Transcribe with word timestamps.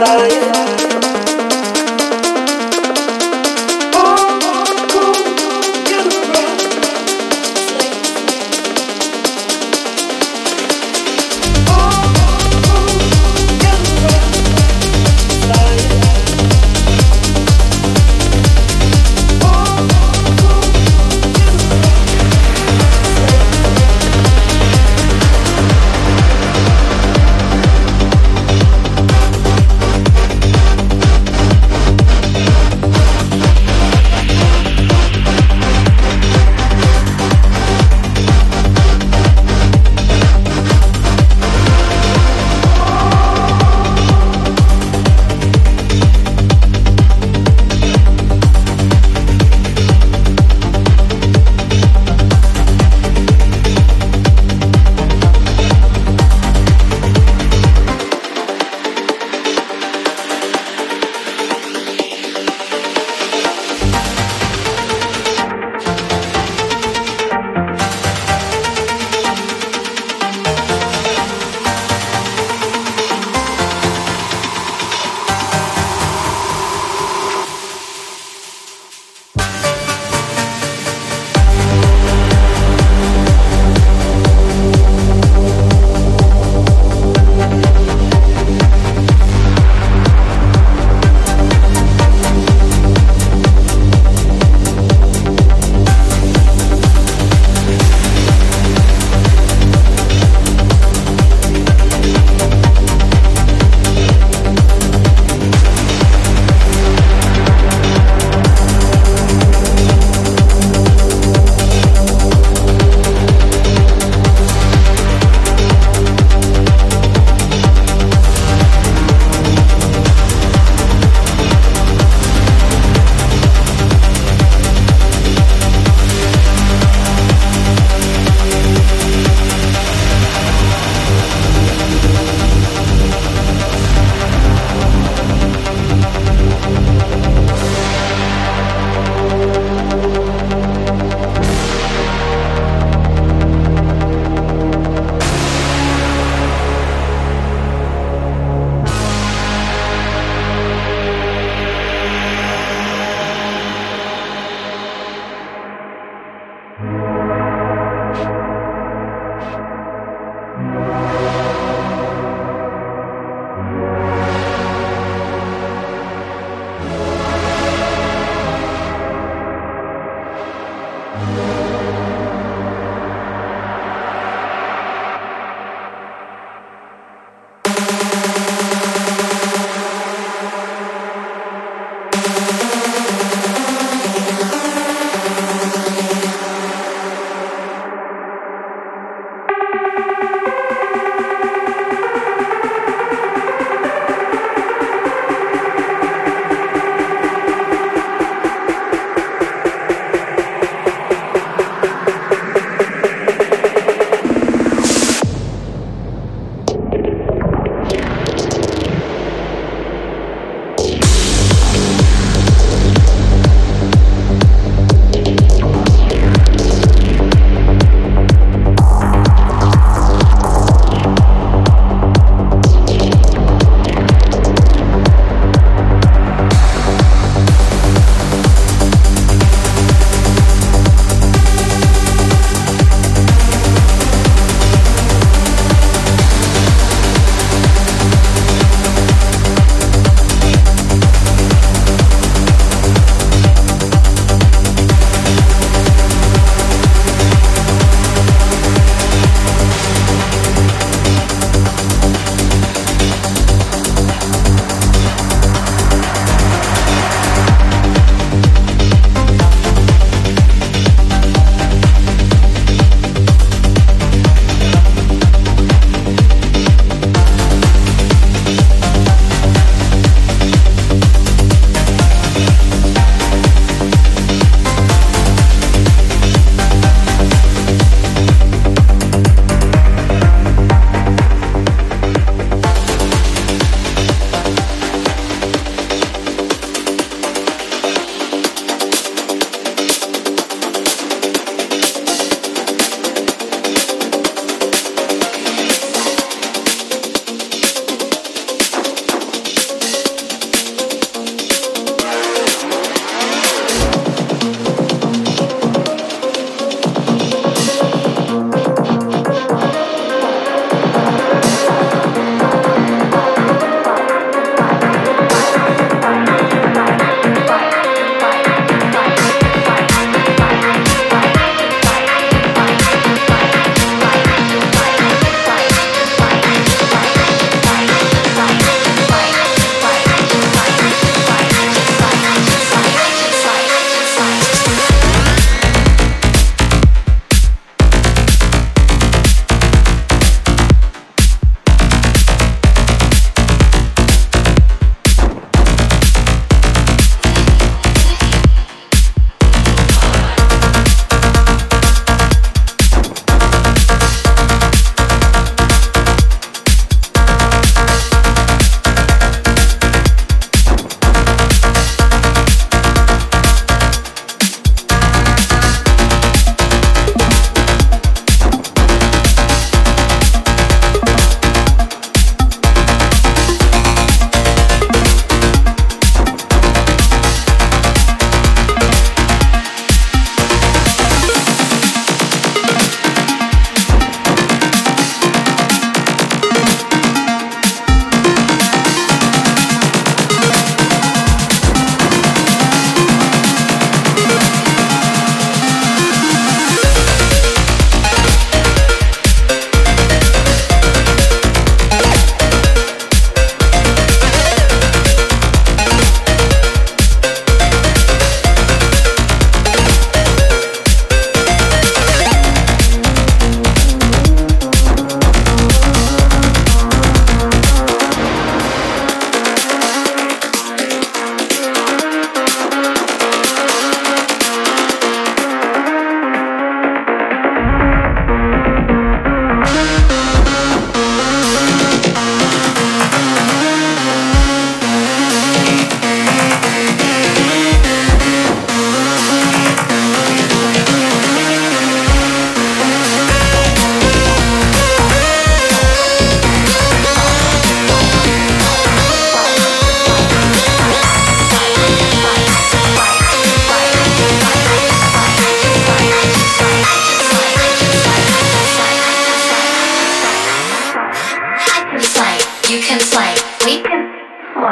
flying 0.00 0.79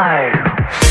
live. 0.09 0.88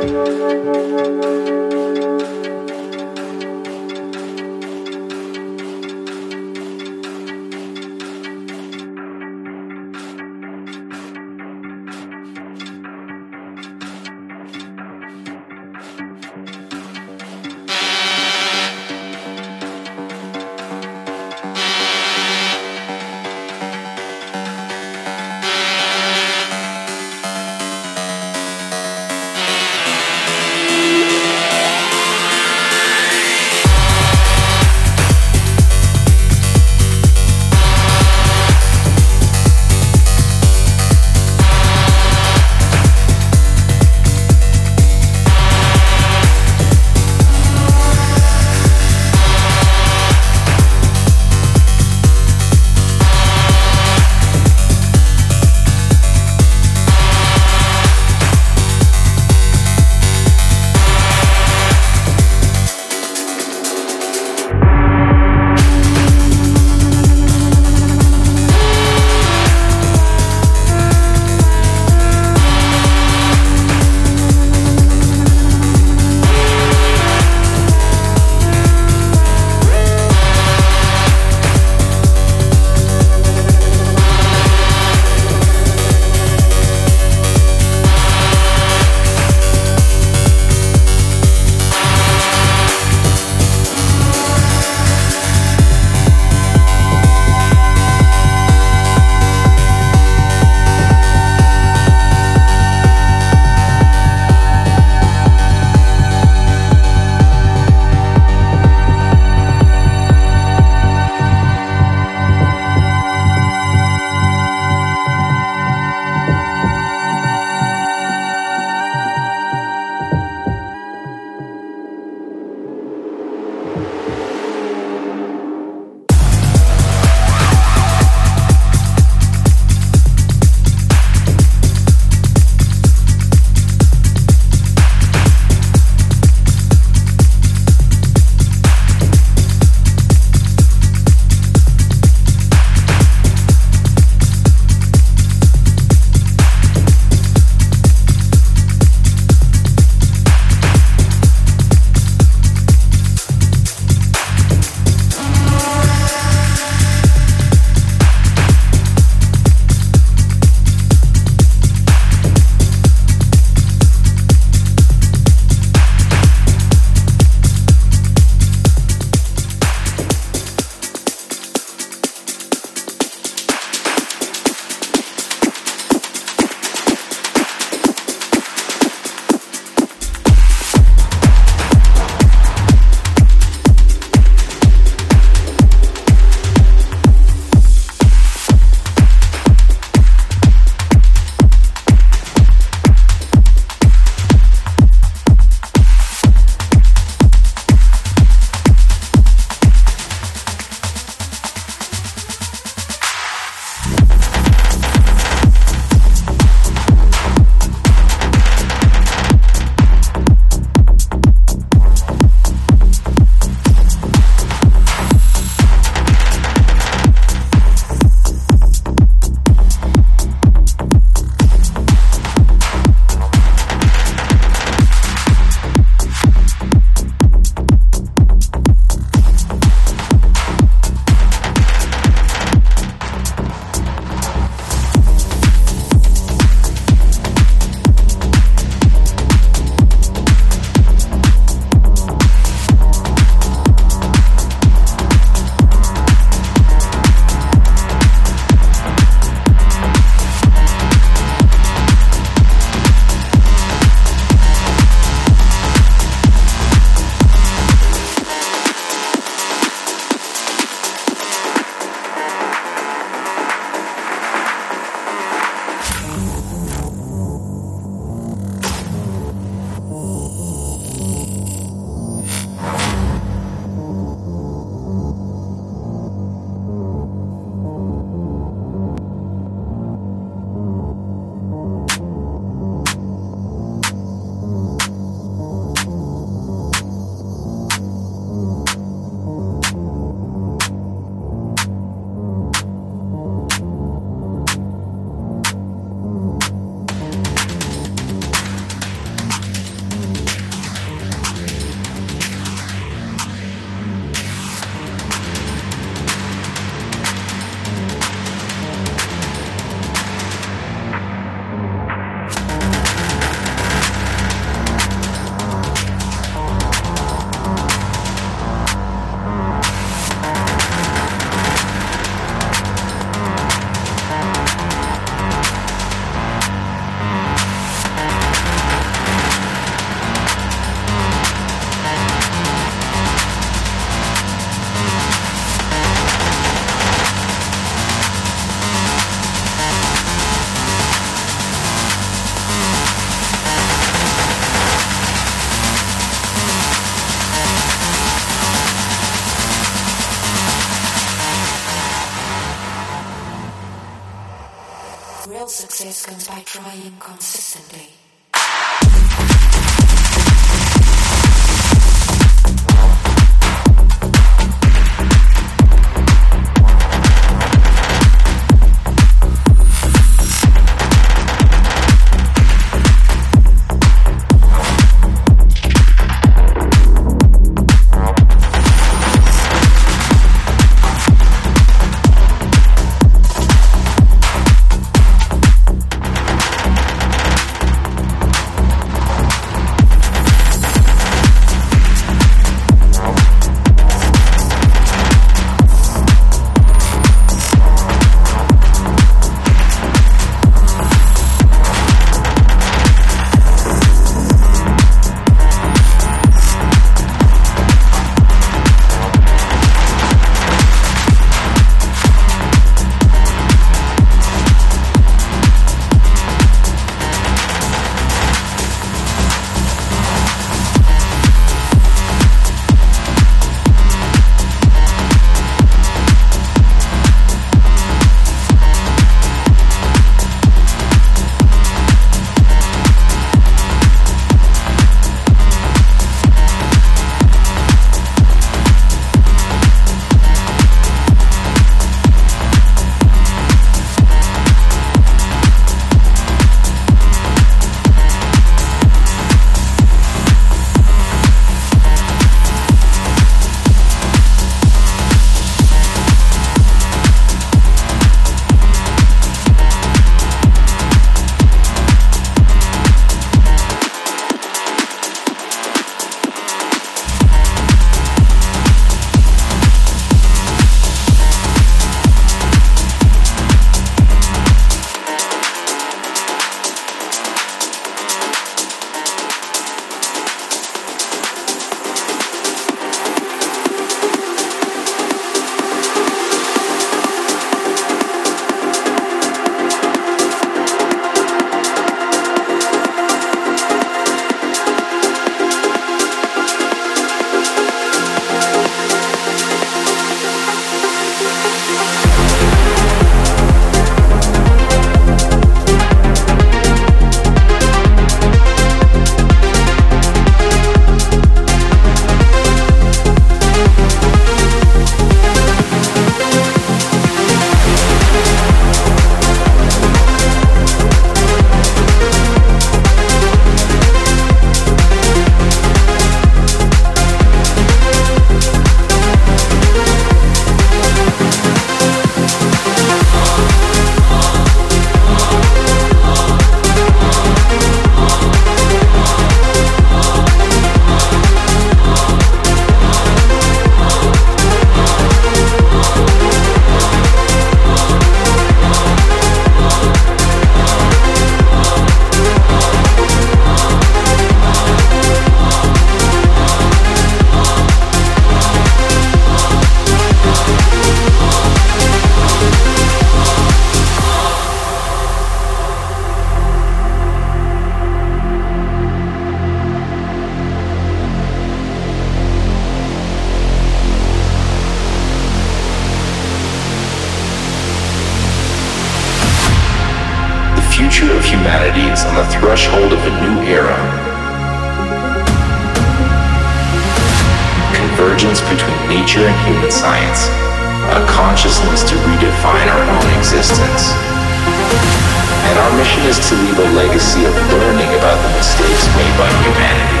to 596.28 596.34
leave 596.36 596.58
a 596.58 596.68
legacy 596.72 597.22
of 597.26 597.34
learning 597.52 597.90
about 598.00 598.16
the 598.22 598.30
mistakes 598.36 598.88
made 598.96 599.12
by 599.20 599.28
humanity 599.44 600.00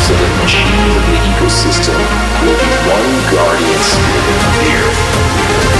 so 0.00 0.14
that 0.16 0.32
machine 0.40 0.88
of 0.96 1.04
the 1.04 1.18
ecosystem 1.28 1.98
will 2.40 2.56
be 2.56 2.70
one 2.88 3.12
guardian 3.28 3.80
spirit 3.84 4.36
of 4.40 4.52
the 4.64 4.70
earth. 4.80 5.79